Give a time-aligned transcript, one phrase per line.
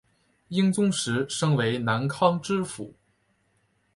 [0.47, 2.95] 英宗时升为南康知府。